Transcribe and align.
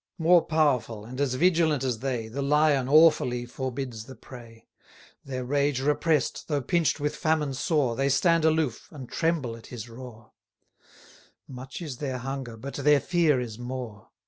More 0.17 0.41
powerful, 0.43 1.05
and 1.05 1.21
as 1.21 1.35
vigilant 1.35 1.83
as 1.83 1.99
they, 1.99 2.27
The 2.27 2.41
Lion 2.41 2.89
awfully 2.89 3.45
forbids 3.45 4.05
the 4.05 4.15
prey. 4.15 4.67
Their 5.23 5.45
rage 5.45 5.79
repress'd, 5.79 6.45
though 6.47 6.63
pinch'd 6.63 6.97
with 6.99 7.15
famine 7.15 7.53
sore, 7.53 7.95
They 7.95 8.09
stand 8.09 8.43
aloof, 8.43 8.87
and 8.91 9.07
tremble 9.07 9.55
at 9.55 9.67
his 9.67 9.87
roar: 9.87 10.31
Much 11.47 11.83
is 11.83 11.97
their 11.97 12.17
hunger, 12.17 12.57
but 12.57 12.73
their 12.77 12.99
fear 12.99 13.39
is 13.39 13.59
more. 13.59 14.09